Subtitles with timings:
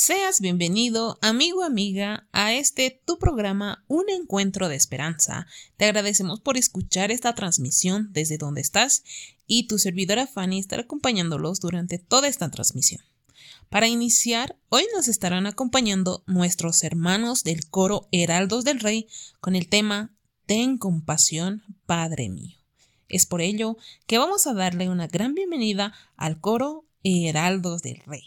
[0.00, 5.48] Seas bienvenido, amigo, amiga, a este tu programa Un Encuentro de Esperanza.
[5.76, 9.02] Te agradecemos por escuchar esta transmisión desde donde estás
[9.48, 13.02] y tu servidora Fanny estará acompañándolos durante toda esta transmisión.
[13.70, 19.08] Para iniciar, hoy nos estarán acompañando nuestros hermanos del coro Heraldos del Rey
[19.40, 20.14] con el tema
[20.46, 22.56] Ten compasión, Padre mío.
[23.08, 23.76] Es por ello
[24.06, 28.22] que vamos a darle una gran bienvenida al coro Heraldos del Rey.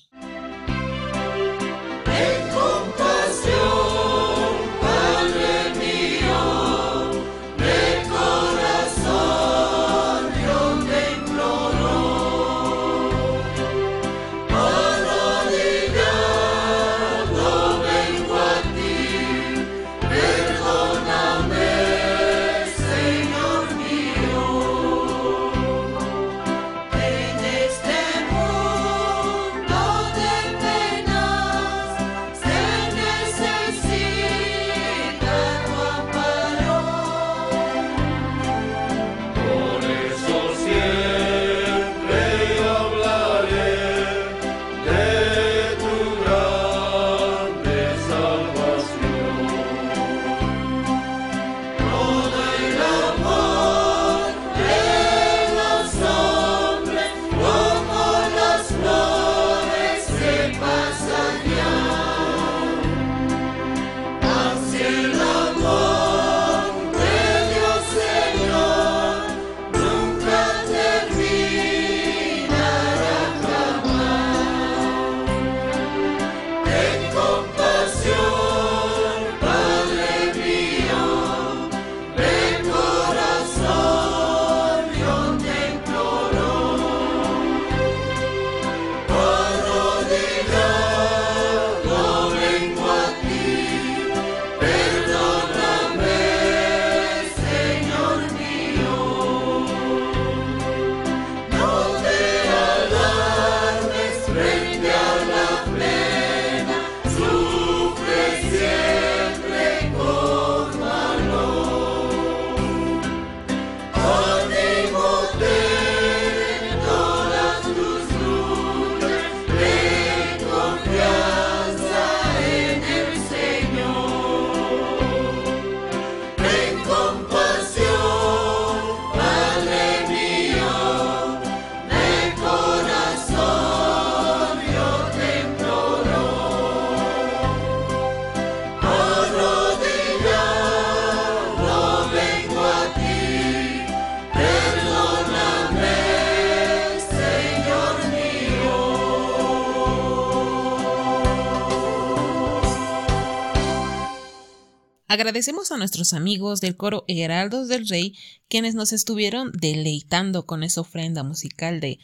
[155.12, 158.16] Agradecemos a nuestros amigos del coro Heraldos del Rey
[158.48, 162.00] quienes nos estuvieron deleitando con esa ofrenda musical de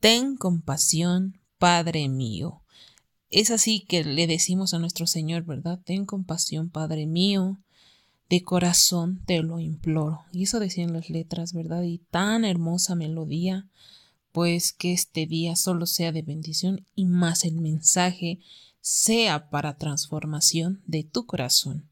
[0.00, 2.64] Ten compasión, Padre mío.
[3.30, 5.78] Es así que le decimos a nuestro Señor, ¿verdad?
[5.84, 7.60] Ten compasión, Padre mío.
[8.28, 10.24] De corazón te lo imploro.
[10.32, 11.84] Y eso decían las letras, ¿verdad?
[11.84, 13.68] Y tan hermosa melodía.
[14.32, 18.40] Pues que este día solo sea de bendición y más el mensaje
[18.80, 21.88] sea para transformación de tu corazón.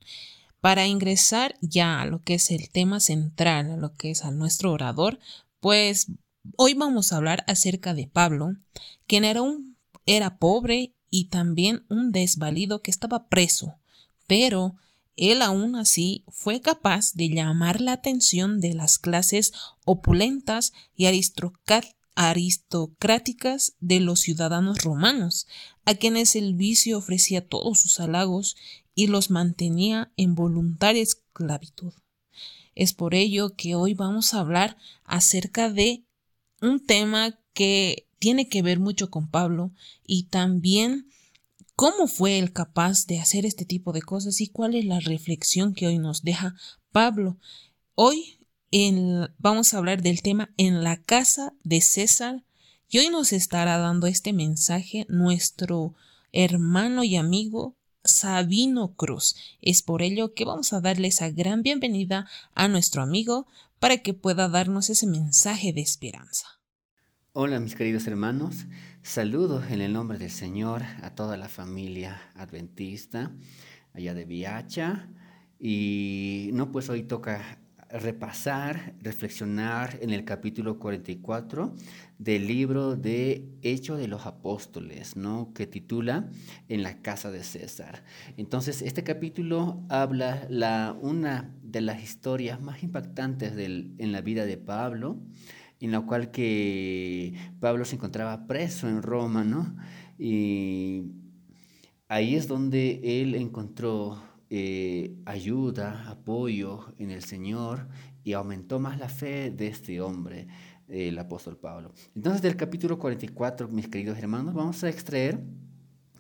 [0.66, 4.32] Para ingresar ya a lo que es el tema central, a lo que es a
[4.32, 5.21] nuestro orador,
[5.60, 6.09] pues
[6.56, 8.56] hoy vamos a hablar acerca de Pablo,
[9.06, 13.77] quien era un era pobre y también un desvalido que estaba preso,
[14.27, 14.75] pero
[15.15, 19.53] él aún así fue capaz de llamar la atención de las clases
[19.84, 25.47] opulentas y aristocráticas de los ciudadanos romanos,
[25.84, 28.56] a quienes el vicio ofrecía todos sus halagos
[28.97, 31.93] y los mantenía en voluntaria esclavitud.
[32.75, 36.05] Es por ello que hoy vamos a hablar acerca de
[36.61, 39.71] un tema que tiene que ver mucho con Pablo
[40.05, 41.09] y también
[41.77, 45.75] cómo fue él capaz de hacer este tipo de cosas y cuál es la reflexión
[45.75, 46.57] que hoy nos deja
[46.91, 47.39] Pablo.
[47.95, 48.39] Hoy
[49.39, 52.45] vamos a hablar del tema en la casa de César
[52.89, 55.95] y hoy nos estará dando este mensaje nuestro
[56.33, 57.76] hermano y amigo
[58.07, 59.37] Sabino Cruz.
[59.61, 63.47] Es por ello que vamos a darle esa gran bienvenida a nuestro amigo
[63.79, 66.47] para que pueda darnos ese mensaje de esperanza.
[67.33, 68.65] Hola mis queridos hermanos,
[69.03, 73.31] saludos en el nombre del Señor a toda la familia adventista
[73.93, 75.09] allá de Viacha
[75.59, 77.59] y no pues hoy toca
[77.91, 81.74] repasar, reflexionar en el capítulo 44
[82.18, 85.53] del libro de Hechos de los Apóstoles, ¿no?
[85.54, 86.28] que titula
[86.68, 88.04] En la casa de César.
[88.36, 94.47] Entonces, este capítulo habla la, una de las historias más impactantes del, en la vida
[94.47, 95.18] de Pablo,
[95.80, 99.77] en la cual que Pablo se encontraba preso en Roma, ¿no?
[100.18, 101.12] Y
[102.09, 107.89] ahí es donde él encontró eh, ayuda, apoyo en el Señor
[108.25, 110.47] y aumentó más la fe de este hombre,
[110.89, 111.93] el apóstol Pablo.
[112.15, 115.41] Entonces del capítulo 44, mis queridos hermanos, vamos a extraer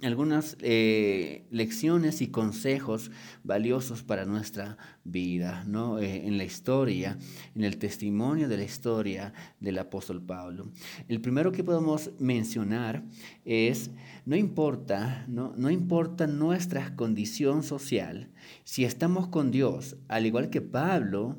[0.02, 3.10] algunas eh, lecciones y consejos
[3.42, 5.98] valiosos para nuestra vida, ¿no?
[5.98, 7.18] Eh, en la historia,
[7.54, 10.70] en el testimonio de la historia del apóstol Pablo.
[11.08, 13.04] El primero que podemos mencionar
[13.44, 13.90] es,
[14.26, 18.30] no importa, no, no importa nuestra condición social,
[18.64, 21.38] si estamos con Dios, al igual que Pablo,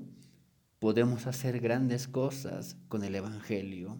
[0.79, 3.99] podemos hacer grandes cosas con el Evangelio.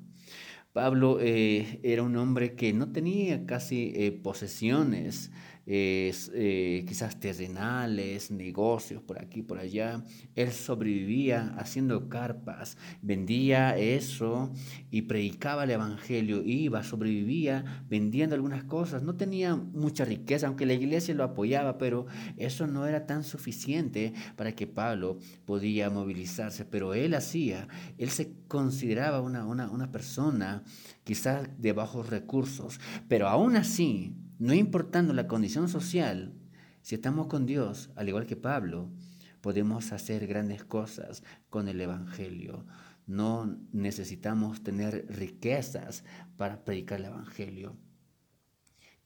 [0.78, 5.32] Pablo eh, era un hombre que no tenía casi eh, posesiones,
[5.70, 10.02] eh, quizás terrenales, negocios por aquí, por allá.
[10.34, 14.54] Él sobrevivía haciendo carpas, vendía eso
[14.90, 19.04] y predicaba el Evangelio, iba, sobrevivía vendiendo algunas cosas.
[19.04, 22.06] No tenía mucha riqueza, aunque la iglesia lo apoyaba, pero
[22.38, 26.64] eso no era tan suficiente para que Pablo podía movilizarse.
[26.64, 27.68] Pero él hacía,
[27.98, 30.64] él se consideraba una, una, una persona
[31.04, 32.80] quizás de bajos recursos,
[33.10, 36.34] pero aún así, no importando la condición social,
[36.82, 38.90] si estamos con Dios, al igual que Pablo,
[39.42, 42.66] podemos hacer grandes cosas con el Evangelio.
[43.06, 46.04] No necesitamos tener riquezas
[46.38, 47.78] para predicar el Evangelio.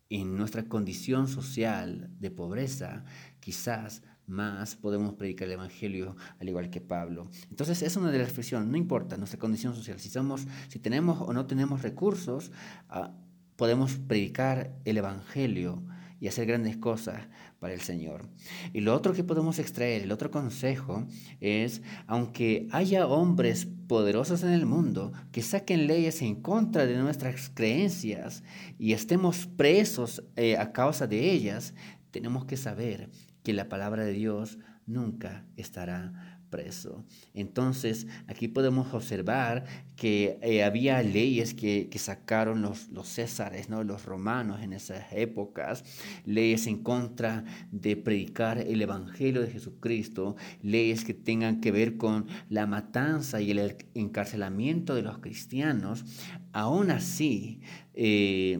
[0.10, 3.06] En nuestra condición social de pobreza,
[3.40, 7.30] quizás más podemos predicar el Evangelio al igual que Pablo.
[7.50, 11.22] Entonces es una de las reflexiones, no importa nuestra condición social, si, somos, si tenemos
[11.22, 12.52] o no tenemos recursos,
[12.90, 13.14] ah,
[13.56, 15.84] podemos predicar el Evangelio
[16.20, 17.28] y hacer grandes cosas
[17.60, 18.30] para el Señor.
[18.74, 21.06] Y lo otro que podemos extraer, el otro consejo
[21.40, 27.50] es, aunque haya hombres poderosos en el mundo que saquen leyes en contra de nuestras
[27.50, 28.44] creencias
[28.78, 31.74] y estemos presos eh, a causa de ellas,
[32.12, 33.10] tenemos que saber
[33.44, 37.04] que la palabra de Dios nunca estará preso.
[37.34, 39.66] Entonces, aquí podemos observar
[39.96, 43.84] que eh, había leyes que, sacaron los, césares, ¿no?
[43.84, 45.84] los romanos en esas épocas,
[46.26, 52.28] leyes en contra de predicar el Evangelio de Jesucristo, leyes que tengan que ver con
[52.50, 56.06] la matanza y el encarcelamiento de los cristianos.
[56.52, 57.62] Aún así,
[57.94, 58.60] eh,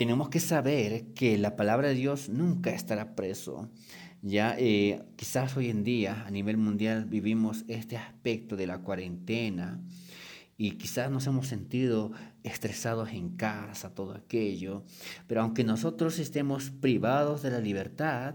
[0.00, 3.68] tenemos que saber que la palabra de Dios nunca estará preso.
[4.22, 9.80] Ya eh, quizás hoy en día a nivel mundial vivimos este aspecto de la cuarentena
[10.58, 12.12] y quizás nos hemos sentido
[12.42, 14.84] estresados en casa, todo aquello,
[15.26, 18.34] pero aunque nosotros estemos privados de la libertad,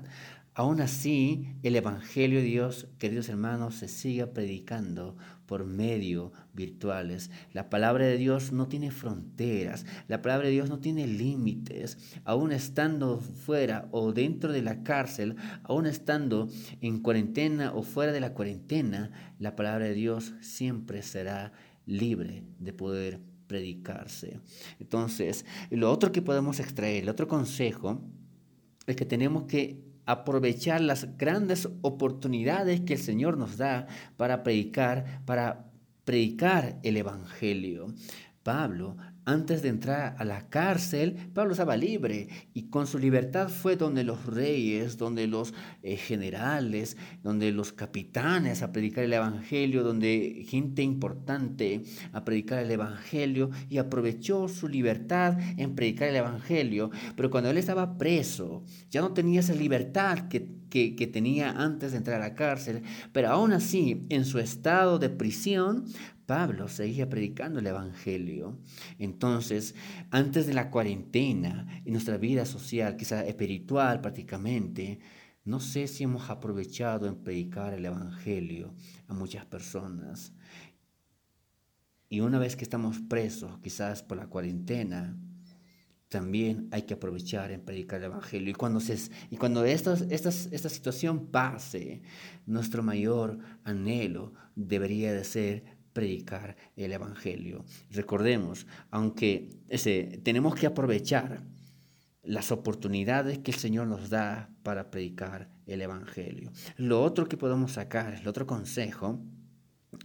[0.58, 7.30] Aún así, el Evangelio de Dios, queridos hermanos, se sigue predicando por medio virtuales.
[7.52, 11.98] La palabra de Dios no tiene fronteras, la palabra de Dios no tiene límites.
[12.24, 16.48] Aún estando fuera o dentro de la cárcel, aún estando
[16.80, 21.52] en cuarentena o fuera de la cuarentena, la palabra de Dios siempre será
[21.86, 24.40] libre de poder predicarse.
[24.80, 28.02] Entonces, lo otro que podemos extraer, el otro consejo,
[28.88, 35.22] es que tenemos que aprovechar las grandes oportunidades que el Señor nos da para predicar,
[35.26, 35.72] para
[36.04, 37.94] predicar el Evangelio.
[38.44, 43.76] Pablo antes de entrar a la cárcel, Pablo estaba libre y con su libertad fue
[43.76, 50.46] donde los reyes, donde los eh, generales, donde los capitanes a predicar el Evangelio, donde
[50.48, 56.92] gente importante a predicar el Evangelio y aprovechó su libertad en predicar el Evangelio.
[57.16, 61.98] Pero cuando él estaba preso, ya no tenía esa libertad que, que tenía antes de
[61.98, 65.86] entrar a la cárcel, pero aún así, en su estado de prisión,
[66.26, 68.58] Pablo seguía predicando el Evangelio.
[69.00, 69.76] Entonces,
[70.12, 75.00] antes de la cuarentena, en nuestra vida social, quizá espiritual prácticamente,
[75.44, 78.74] no sé si hemos aprovechado en predicar el Evangelio
[79.08, 80.34] a muchas personas.
[82.10, 85.16] Y una vez que estamos presos, quizás por la cuarentena,
[86.08, 88.50] también hay que aprovechar en predicar el Evangelio.
[88.50, 88.98] Y cuando, se,
[89.30, 92.02] y cuando esta, esta, esta situación pase,
[92.46, 97.64] nuestro mayor anhelo debería de ser predicar el Evangelio.
[97.90, 101.42] Recordemos, aunque ese, tenemos que aprovechar
[102.22, 106.52] las oportunidades que el Señor nos da para predicar el Evangelio.
[106.76, 109.22] Lo otro que podemos sacar, el otro consejo,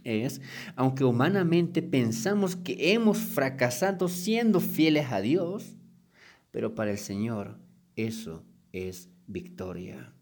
[0.05, 0.39] es,
[0.77, 5.75] aunque humanamente pensamos que hemos fracasado siendo fieles a Dios,
[6.51, 7.59] pero para el Señor
[7.97, 10.13] eso es victoria.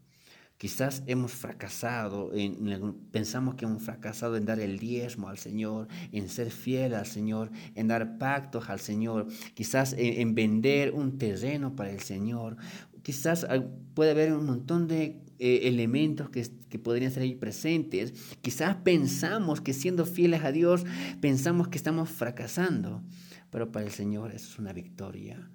[0.60, 6.28] Quizás hemos fracasado, en, pensamos que hemos fracasado en dar el diezmo al Señor, en
[6.28, 11.90] ser fiel al Señor, en dar pactos al Señor, quizás en, vender un terreno para
[11.90, 12.58] el Señor.
[13.00, 13.46] Quizás
[13.94, 18.12] puede haber un montón de eh, elementos que, que podrían ser ahí presentes.
[18.42, 20.84] Quizás pensamos que siendo fieles a Dios,
[21.22, 23.02] pensamos que estamos fracasando,
[23.48, 25.50] pero para el Señor eso es una victoria.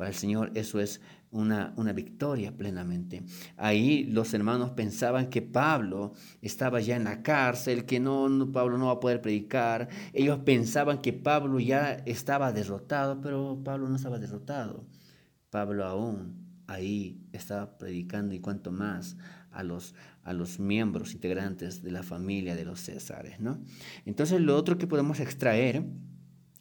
[0.00, 3.22] Para el Señor eso es una, una, victoria plenamente.
[3.58, 8.86] Ahí los hermanos pensaban que Pablo estaba ya en la cárcel, que no, Pablo no
[8.86, 9.90] va a poder predicar.
[10.14, 14.86] Ellos pensaban que Pablo ya estaba derrotado, pero Pablo no estaba derrotado.
[15.50, 19.18] Pablo aún ahí estaba predicando y cuanto más
[19.50, 23.38] a los, a los miembros integrantes de la familia de los Césares.
[23.38, 23.58] ¿no?
[24.06, 25.84] Entonces lo otro que podemos extraer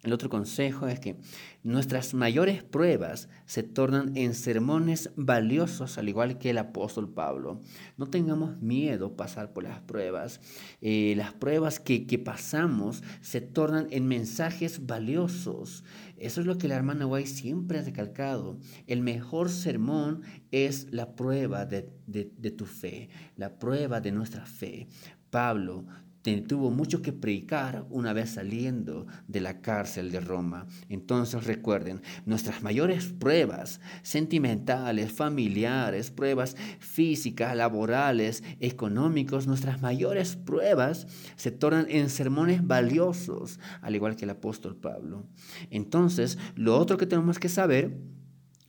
[0.01, 1.17] el otro consejo es que
[1.61, 7.59] nuestras mayores pruebas se tornan en sermones valiosos, al igual que el apóstol Pablo.
[7.97, 10.39] No tengamos miedo pasar por las pruebas.
[10.79, 15.83] Eh, las pruebas que, pasamos se tornan en mensajes valiosos.
[16.15, 18.57] Eso es lo que la hermana White siempre ha recalcado.
[18.87, 24.87] El mejor sermón es la prueba de, de tu fe, la prueba de nuestra fe.
[25.29, 25.85] Pablo
[26.21, 30.67] tuvo mucho que predicar una vez saliendo de la cárcel de Roma.
[30.89, 41.51] Entonces recuerden, nuestras mayores pruebas sentimentales, familiares, pruebas físicas, laborales, económicos, nuestras mayores pruebas se
[41.51, 45.25] tornan en sermones valiosos, al igual que el apóstol Pablo.
[45.71, 47.97] Entonces, lo otro que tenemos que saber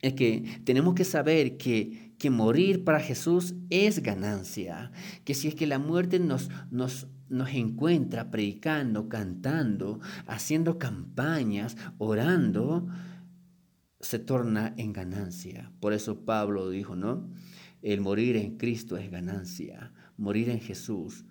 [0.03, 4.93] es que tenemos que saber que, que morir para Jesús es ganancia,
[5.25, 12.89] que si es que la muerte nos, nos nos encuentra predicando, cantando, haciendo campañas, orando,
[14.01, 15.73] se torna en ganancia.
[15.81, 17.31] Por eso Pablo dijo, ¿no?
[17.83, 19.93] El morir en Cristo es ganancia.
[20.17, 21.25] Morir en Jesús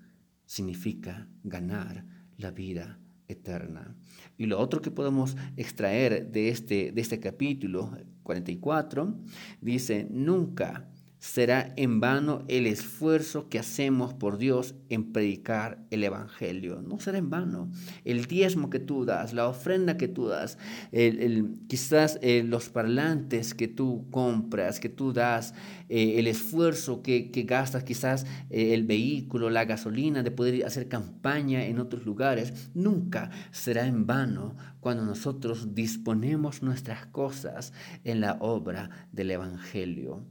[0.45, 2.05] significa ganar
[2.37, 2.97] la vida
[3.29, 3.95] eterna.
[4.37, 7.91] Y lo otro que podemos extraer de este, de este capítulo
[8.23, 9.15] 44
[9.61, 10.89] dice, nunca
[11.19, 16.81] será en vano el esfuerzo que hacemos por Dios en predicar el Evangelio.
[16.81, 17.69] No será en vano.
[18.05, 20.57] El diezmo que tú das, la ofrenda que tú das,
[20.93, 25.53] el, quizás eh, los parlantes que tú compras, que tú das,
[25.89, 31.65] eh, el esfuerzo que, gastas, quizás eh, el vehículo, la gasolina, de poder hacer campaña
[31.65, 37.73] en otros lugares, nunca será en vano cuando nosotros disponemos nuestras cosas
[38.05, 40.23] en la obra del Evangelio.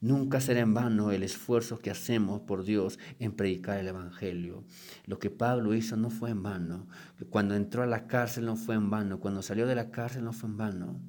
[0.00, 4.64] Nunca será en vano el esfuerzo que hacemos por Dios en predicar el Evangelio.
[5.04, 6.86] Lo que Pablo hizo no fue en vano.
[7.28, 9.20] Cuando entró a la cárcel no fue en vano.
[9.20, 11.00] Cuando salió de la cárcel no fue en vano.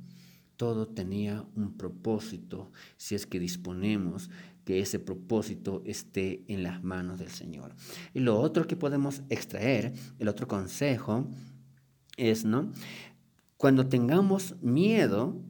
[0.58, 4.30] Todo tenía un propósito si es que disponemos
[4.66, 7.74] que ese propósito esté en las manos del Señor.
[8.14, 11.30] Y lo otro que podemos extraer, el otro consejo,
[12.18, 12.72] es, ¿no?
[13.56, 15.42] Cuando tengamos miedo,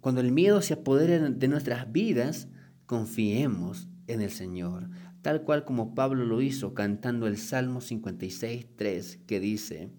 [0.00, 2.48] cuando el miedo se apodere de nuestras vidas,
[2.86, 4.90] confiemos en el Señor,
[5.22, 9.90] tal cual como Pablo lo hizo cantando el Salmo 56, 3, que dice,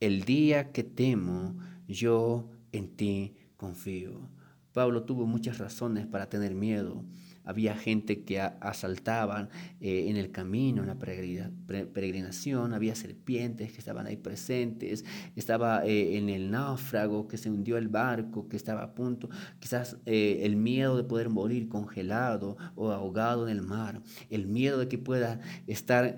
[0.00, 1.56] el día que temo,
[1.88, 4.28] yo en ti confío.
[4.72, 7.04] Pablo tuvo muchas razones para tener miedo,
[7.44, 14.06] había gente que asaltaban eh, en el camino, en la peregrinación, había serpientes que estaban
[14.06, 15.04] ahí presentes,
[15.36, 19.28] estaba eh, en el náufrago que se hundió el barco, que estaba a punto,
[19.60, 24.78] quizás eh, el miedo de poder morir congelado o ahogado en el mar, el miedo
[24.78, 26.16] de que pueda estar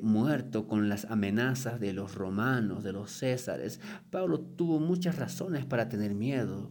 [0.00, 3.80] muerto con las amenazas de los romanos, de los césares.
[4.10, 6.70] Pablo tuvo muchas razones para tener miedo.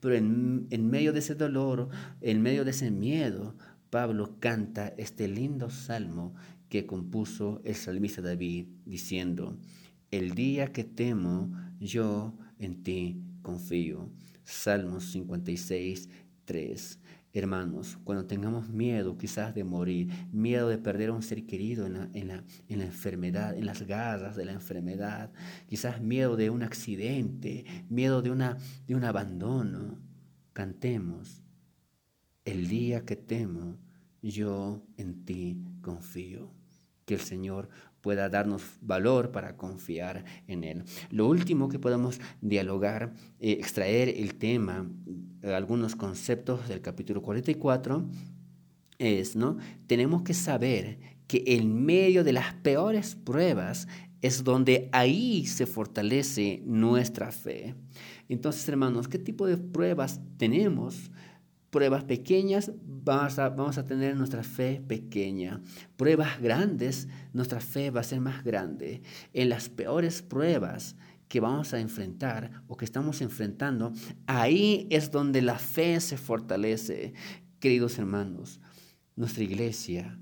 [0.00, 1.88] Pero en, medio de ese dolor,
[2.20, 3.54] en medio de ese miedo,
[3.90, 6.34] Pablo canta este lindo salmo
[6.68, 9.58] que compuso el salmista David, diciendo,
[10.10, 14.10] el día que temo, yo en ti confío.
[14.44, 16.08] Salmos 56,
[16.44, 16.99] 3.
[17.32, 21.92] Hermanos, cuando tengamos miedo quizás de morir, miedo de perder a un ser querido en
[21.92, 25.30] la, en, la, en la, enfermedad, en las garras de la enfermedad,
[25.68, 28.58] quizás miedo de un accidente, miedo de, una,
[28.88, 30.00] de un abandono,
[30.52, 31.44] cantemos,
[32.44, 33.78] el día que temo,
[34.22, 36.52] yo en ti confío.
[37.04, 37.68] Que el Señor
[38.00, 40.84] pueda darnos valor para confiar en Él.
[41.10, 44.90] Lo último que podemos dialogar, eh, extraer el tema,
[45.42, 48.08] eh, algunos conceptos del capítulo 44,
[48.98, 49.56] es, ¿no?
[49.86, 53.88] Tenemos que saber que en medio de las peores pruebas
[54.22, 57.74] es donde ahí se fortalece nuestra fe.
[58.28, 61.10] Entonces, hermanos, ¿qué tipo de pruebas tenemos?
[61.70, 65.62] Pruebas pequeñas, vamos a, vamos a tener nuestra fe pequeña.
[65.96, 69.02] Pruebas grandes, nuestra fe va a ser más grande.
[69.32, 70.96] En las peores pruebas
[71.28, 73.92] que vamos a enfrentar o que estamos enfrentando,
[74.26, 77.14] ahí es donde la fe se fortalece.
[77.60, 78.58] Queridos hermanos,
[79.14, 80.18] nuestra iglesia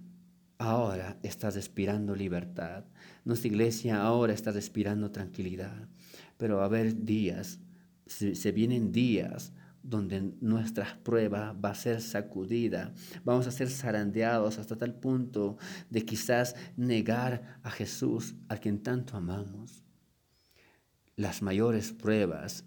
[0.58, 2.84] ahora está respirando libertad.
[3.24, 5.88] Nuestra iglesia ahora está respirando tranquilidad.
[6.36, 7.58] Pero va a haber días,
[8.04, 12.92] se, se vienen días donde nuestra prueba va a ser sacudida,
[13.24, 15.56] vamos a ser zarandeados hasta tal punto
[15.90, 19.84] de quizás negar a Jesús, a quien tanto amamos.
[21.16, 22.64] Las mayores pruebas,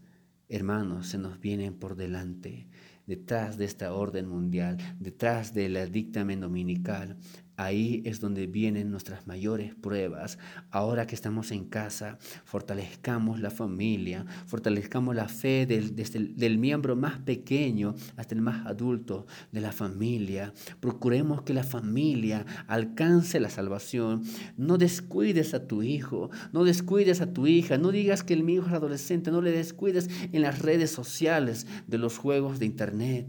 [0.49, 2.67] hermanos, se nos vienen por delante,
[3.05, 7.17] detrás de esta orden mundial, detrás del dictamen dominical,
[7.58, 10.39] Ahí es donde vienen nuestras mayores pruebas.
[10.72, 16.96] Ahora que estamos en casa, fortalezcamos la familia, fortalezcamos la fe del, desde el, miembro
[16.96, 20.53] más pequeño hasta el más adulto de la familia.
[20.79, 24.24] Procuremos que la familia alcance la salvación.
[24.58, 28.55] No descuides a tu hijo, no descuides a tu hija, no digas que el mi
[28.55, 33.27] hijo es adolescente, no le descuides en las redes sociales de los juegos de internet.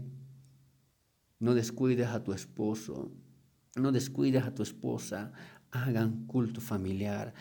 [1.39, 3.11] No descuides a tu esposo.
[3.75, 5.31] No descuides a tu esposa,
[5.71, 7.33] hagan culto familiar.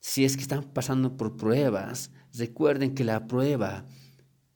[0.00, 3.84] Si es que están pasando por pruebas, recuerden que la prueba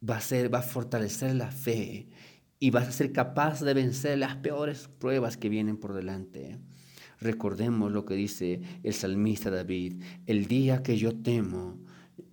[0.08, 2.08] va a, ser, va a fortalecer la fe
[2.60, 6.58] y vas a ser capaz de vencer las peores pruebas que vienen por delante.
[7.20, 11.78] Recordemos lo que dice el salmista David, el día que yo temo,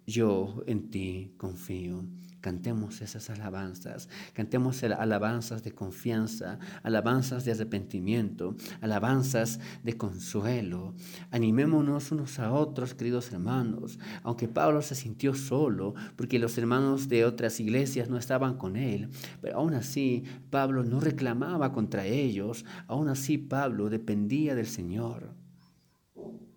[0.06, 2.06] yo en ti confío.
[2.42, 10.94] Cantemos esas alabanzas, cantemos alabanzas de confianza, alabanzas de arrepentimiento, alabanzas de consuelo.
[11.32, 17.26] Animémonos unos a otros, queridos hermanos, aunque Pablo se sintió solo, porque los hermanos de
[17.26, 19.10] otras iglesias no estaban con él,
[19.42, 25.39] pero aún así Pablo no reclamaba contra ellos, aún así Pablo dependía del Señor.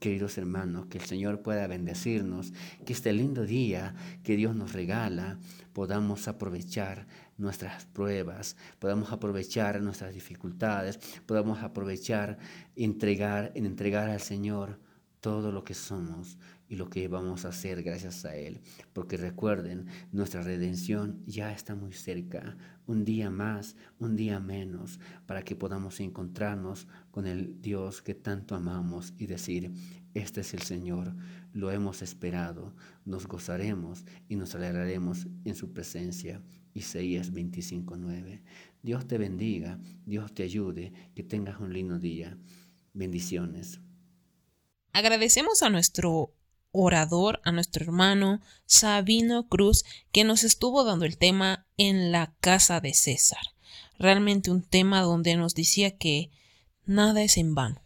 [0.02, 2.52] Queridos hermanos, que el Señor pueda bendecirnos,
[2.84, 5.38] que este lindo día que Dios nos regala
[5.72, 7.06] podamos aprovechar
[7.38, 12.36] nuestras pruebas, podamos aprovechar nuestras dificultades, podamos aprovechar
[12.74, 14.80] entregar, en entregar al Señor
[15.20, 16.36] todo lo que somos
[16.72, 18.62] y lo que vamos a hacer gracias a Él.
[18.94, 22.56] Porque recuerden, nuestra redención ya está muy cerca.
[22.87, 28.54] Un día más, un día menos, para que podamos encontrarnos con el Dios que tanto
[28.54, 29.70] amamos y decir,
[30.14, 31.14] este es el Señor,
[31.52, 36.40] lo hemos esperado, nos gozaremos y nos alegraremos en su presencia.
[36.72, 38.40] Isaías 25:9.
[38.82, 42.38] Dios te bendiga, Dios te ayude, que tengas un lindo día.
[42.94, 43.78] Bendiciones.
[44.94, 46.35] Agradecemos a nuestro
[46.72, 52.80] orador, a nuestro hermano Sabino Cruz, que nos estuvo dando el tema en la casa
[52.80, 53.42] de César.
[53.98, 56.30] Realmente un tema donde nos decía que
[56.85, 57.80] nada es en vano,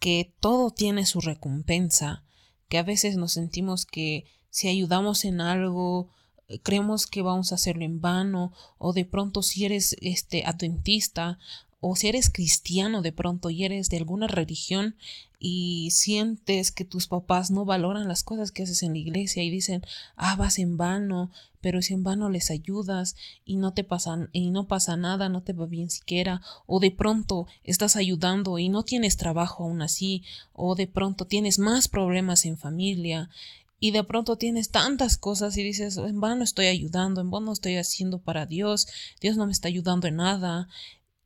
[0.00, 2.24] que todo tiene su recompensa,
[2.68, 6.10] que a veces nos sentimos que si ayudamos en algo,
[6.62, 11.38] creemos que vamos a hacerlo en vano, o de pronto si eres este adventista
[11.80, 14.96] o si eres cristiano de pronto y eres de alguna religión
[15.38, 19.50] y sientes que tus papás no valoran las cosas que haces en la iglesia y
[19.50, 19.82] dicen,
[20.16, 23.14] ah, vas en vano, pero si en vano les ayudas
[23.44, 26.90] y no te pasan y no pasa nada, no te va bien siquiera, o de
[26.90, 32.44] pronto estás ayudando y no tienes trabajo aún así, o de pronto tienes más problemas
[32.44, 33.30] en familia
[33.80, 37.76] y de pronto tienes tantas cosas y dices, en vano estoy ayudando, en vano estoy
[37.76, 38.88] haciendo para Dios,
[39.20, 40.68] Dios no me está ayudando en nada.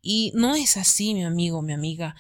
[0.03, 2.17] Y no es así, mi amigo, mi amiga.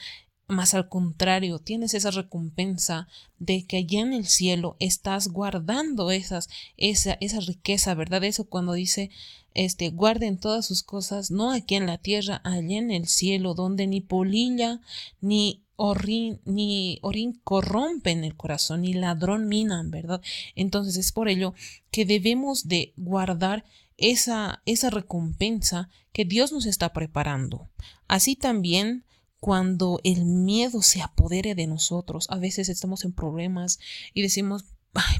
[0.46, 6.48] Más al contrario, tienes esa recompensa de que allá en el cielo estás guardando esas,
[6.76, 8.22] esa, esa riqueza, ¿verdad?
[8.22, 9.10] Eso cuando dice,
[9.54, 13.86] este, guarden todas sus cosas, no aquí en la tierra, allá en el cielo, donde
[13.86, 14.80] ni polilla,
[15.20, 20.20] ni orín, ni orín corrompen el corazón, ni ladrón minan, ¿verdad?
[20.54, 21.54] Entonces es por ello
[21.90, 23.64] que debemos de guardar
[23.96, 27.70] esa, esa recompensa que Dios nos está preparando.
[28.08, 29.04] Así también
[29.40, 33.80] cuando el miedo se apodere de nosotros, a veces estamos en problemas
[34.14, 34.64] y decimos,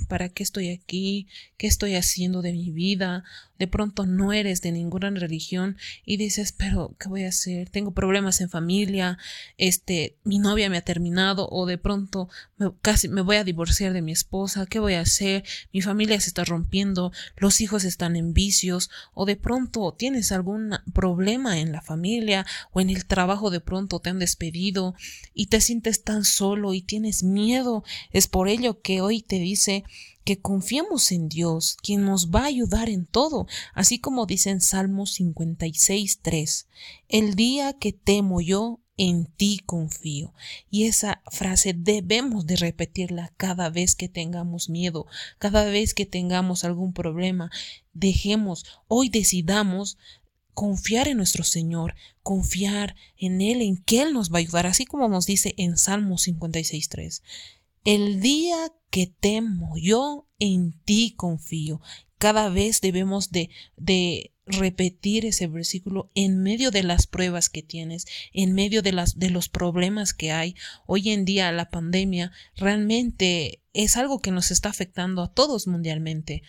[0.09, 1.27] ¿para qué estoy aquí?
[1.57, 3.25] ¿Qué estoy haciendo de mi vida?
[3.63, 7.71] De pronto no eres de ninguna religión y dices, pero ¿qué voy a hacer?
[7.71, 9.19] Tengo problemas en familia,
[9.57, 12.29] este, mi novia me ha terminado o de pronto
[12.81, 15.45] casi me voy a divorciar de mi esposa, ¿qué voy a hacer?
[15.73, 20.75] Mi familia se está rompiendo, los hijos están en vicios o de pronto tienes algún
[20.93, 24.97] problema en la familia o en el trabajo de pronto te han despedido
[25.35, 27.85] y te sientes tan solo y tienes miedo.
[28.11, 29.85] Es por ello que hoy te dice
[30.25, 34.61] que confiemos en Dios, quien nos va a ayudar en todo, así como dice en
[34.61, 36.69] Salmos 56, 3,
[37.09, 40.35] el día que temo yo, en ti confío.
[40.71, 45.07] Y esa frase debemos de repetirla cada vez que tengamos miedo,
[45.39, 47.51] cada vez que tengamos algún problema.
[47.95, 49.99] Dejemos, hoy decidamos
[50.55, 54.85] confiar en nuestro Señor, confiar en Él, en que Él nos va a ayudar, así
[54.85, 57.23] como nos dice en Salmos 56.3.
[57.85, 61.81] El día que temo, yo en ti confío.
[62.19, 68.07] Cada vez debemos de, de repetir ese versículo en medio de las pruebas que tienes,
[68.33, 70.55] en medio de las de los problemas que hay.
[70.87, 76.43] Hoy en día la pandemia realmente es algo que nos está afectando a todos mundialmente.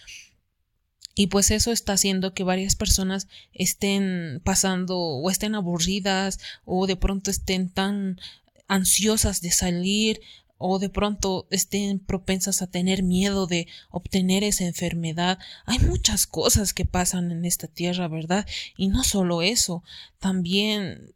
[1.15, 6.95] Y pues eso está haciendo que varias personas estén pasando o estén aburridas o de
[6.95, 8.19] pronto estén tan
[8.67, 10.21] ansiosas de salir
[10.57, 15.39] o de pronto estén propensas a tener miedo de obtener esa enfermedad.
[15.65, 18.45] Hay muchas cosas que pasan en esta tierra, ¿verdad?
[18.77, 19.83] Y no solo eso,
[20.19, 21.13] también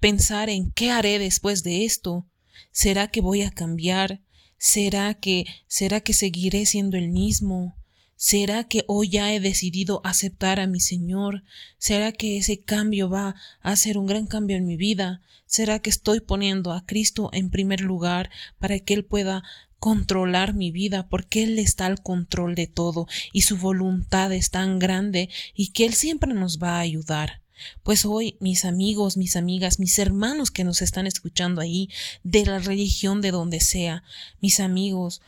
[0.00, 2.26] pensar en qué haré después de esto.
[2.70, 4.22] ¿Será que voy a cambiar?
[4.58, 7.77] ¿Será que será que seguiré siendo el mismo?
[8.20, 11.44] ¿Será que hoy ya he decidido aceptar a mi Señor?
[11.78, 15.22] ¿Será que ese cambio va a hacer un gran cambio en mi vida?
[15.46, 18.28] ¿Será que estoy poniendo a Cristo en primer lugar
[18.58, 19.44] para que Él pueda
[19.78, 24.80] controlar mi vida porque Él está al control de todo y su voluntad es tan
[24.80, 27.40] grande y que Él siempre nos va a ayudar?
[27.84, 31.88] Pues hoy mis amigos, mis amigas, mis hermanos que nos están escuchando ahí,
[32.24, 34.02] de la religión de donde sea,
[34.40, 35.22] mis amigos,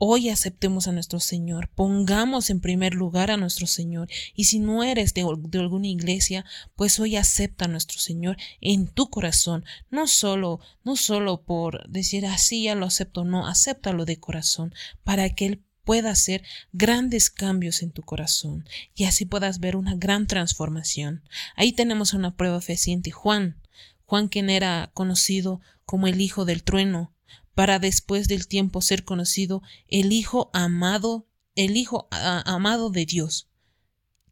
[0.00, 4.08] Hoy aceptemos a nuestro Señor, pongamos en primer lugar a nuestro Señor.
[4.32, 6.44] Y si no eres de, alguna iglesia,
[6.76, 9.64] pues hoy acepta a nuestro Señor en tu corazón.
[9.90, 14.72] No solo, no solo por decir así ah, ya lo acepto, no, acéptalo de corazón
[15.02, 19.96] para que Él pueda hacer grandes cambios en tu corazón y así puedas ver una
[19.96, 21.24] gran transformación.
[21.56, 23.10] Ahí tenemos una prueba fehaciente.
[23.10, 23.60] Juan,
[24.04, 27.12] Juan quien era conocido como el hijo del trueno,
[27.58, 33.48] para después del tiempo ser conocido el Hijo amado, el Hijo amado de Dios.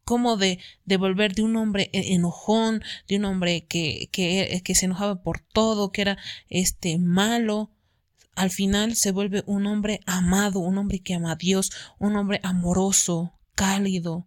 [0.05, 4.75] Como de, de volver de un hombre e, enojón, de un hombre que, que, que
[4.75, 7.69] se enojaba por todo, que era este malo,
[8.33, 12.39] al final se vuelve un hombre amado, un hombre que ama a Dios, un hombre
[12.43, 14.25] amoroso, cálido,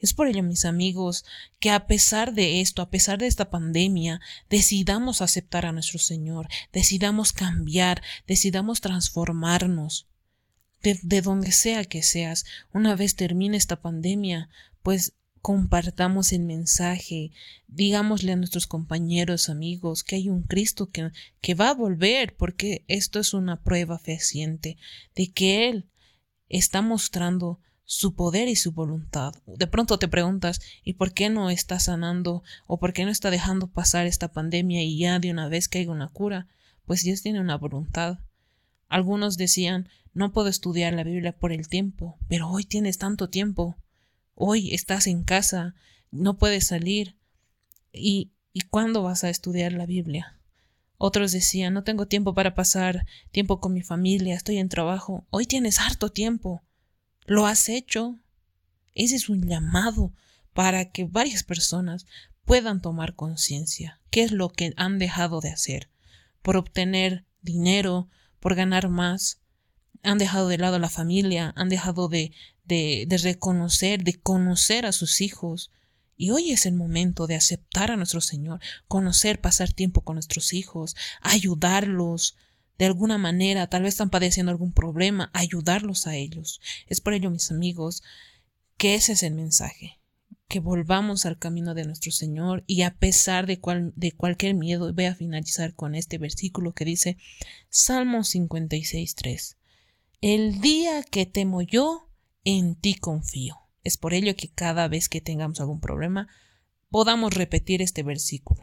[0.00, 1.24] es por ello, mis amigos,
[1.58, 6.48] que a pesar de esto, a pesar de esta pandemia, decidamos aceptar a nuestro Señor,
[6.72, 10.06] decidamos cambiar, decidamos transformarnos.
[10.80, 14.48] De, donde sea que seas, una vez termine esta pandemia,
[14.84, 17.32] pues compartamos el mensaje,
[17.66, 22.84] digámosle a nuestros compañeros, amigos, que hay un Cristo que, que va a volver, porque
[22.86, 24.76] esto es una prueba fehaciente
[25.16, 25.88] de que Él
[26.48, 29.32] está mostrando su poder y su voluntad.
[29.46, 33.30] De pronto te preguntas, ¿y por qué no está sanando o por qué no está
[33.30, 36.48] dejando pasar esta pandemia y ya de una vez caiga una cura?
[36.84, 38.18] Pues Dios tiene una voluntad.
[38.88, 43.78] Algunos decían, no puedo estudiar la Biblia por el tiempo, pero hoy tienes tanto tiempo.
[44.34, 45.74] Hoy estás en casa,
[46.10, 47.16] no puedes salir.
[47.90, 50.38] ¿Y, ¿y cuándo vas a estudiar la Biblia?
[50.98, 55.26] Otros decían, no tengo tiempo para pasar tiempo con mi familia, estoy en trabajo.
[55.30, 56.62] Hoy tienes harto tiempo.
[57.28, 58.18] Lo has hecho.
[58.94, 60.12] Ese es un llamado
[60.54, 62.06] para que varias personas
[62.46, 65.90] puedan tomar conciencia qué es lo que han dejado de hacer
[66.40, 68.08] por obtener dinero,
[68.40, 69.40] por ganar más,
[70.02, 72.32] han dejado de lado la familia, han dejado de,
[72.64, 75.70] de, de, reconocer, de conocer a sus hijos.
[76.16, 80.54] Y hoy es el momento de aceptar a nuestro Señor, conocer, pasar tiempo con nuestros
[80.54, 82.36] hijos, ayudarlos,
[82.78, 86.60] de alguna manera, tal vez están padeciendo algún problema, ayudarlos a ellos.
[86.86, 88.02] Es por ello, mis amigos,
[88.76, 89.98] que ese es el mensaje,
[90.46, 94.92] que volvamos al camino de nuestro Señor y a pesar de, cual, de cualquier miedo,
[94.94, 97.18] voy a finalizar con este versículo que dice
[97.68, 99.56] Salmo 56.3.
[100.20, 102.08] El día que temo yo,
[102.44, 103.56] en ti confío.
[103.84, 106.28] Es por ello que cada vez que tengamos algún problema,
[106.90, 108.62] podamos repetir este versículo.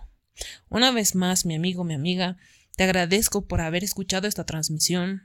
[0.69, 2.37] Una vez más, mi amigo, mi amiga,
[2.75, 5.23] te agradezco por haber escuchado esta transmisión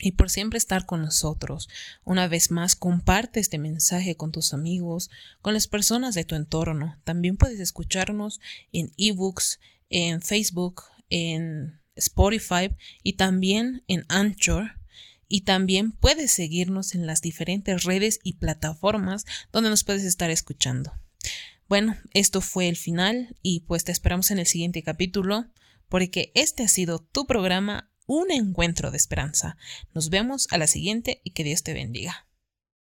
[0.00, 1.68] y por siempre estar con nosotros.
[2.04, 5.10] Una vez más, comparte este mensaje con tus amigos,
[5.40, 7.00] con las personas de tu entorno.
[7.04, 8.40] También puedes escucharnos
[8.72, 14.72] en ebooks, en Facebook, en Spotify y también en Anchor.
[15.28, 20.92] Y también puedes seguirnos en las diferentes redes y plataformas donde nos puedes estar escuchando.
[21.68, 25.46] Bueno, esto fue el final y pues te esperamos en el siguiente capítulo
[25.94, 29.56] porque este ha sido tu programa un encuentro de esperanza.
[29.94, 32.23] Nos vemos a la siguiente y que Dios te bendiga.